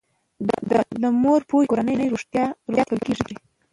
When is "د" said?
1.01-1.03